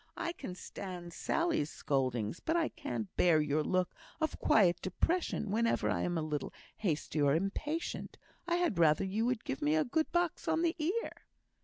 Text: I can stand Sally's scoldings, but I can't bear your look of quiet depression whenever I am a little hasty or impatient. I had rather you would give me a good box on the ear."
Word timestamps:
I 0.17 0.31
can 0.33 0.55
stand 0.55 1.13
Sally's 1.13 1.69
scoldings, 1.69 2.39
but 2.39 2.57
I 2.57 2.69
can't 2.69 3.15
bear 3.17 3.39
your 3.39 3.63
look 3.63 3.93
of 4.19 4.39
quiet 4.39 4.81
depression 4.81 5.51
whenever 5.51 5.91
I 5.91 6.01
am 6.01 6.17
a 6.17 6.23
little 6.23 6.51
hasty 6.77 7.21
or 7.21 7.35
impatient. 7.35 8.17
I 8.47 8.55
had 8.55 8.79
rather 8.79 9.05
you 9.05 9.27
would 9.27 9.43
give 9.43 9.61
me 9.61 9.75
a 9.75 9.85
good 9.85 10.11
box 10.11 10.47
on 10.47 10.63
the 10.63 10.75
ear." 10.79 11.11